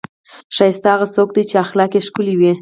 [0.55, 2.51] ښایسته هغه څوک دی، چې اخلاق یې ښکلي وي.